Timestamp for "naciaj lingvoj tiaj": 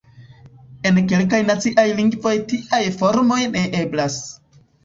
1.51-2.83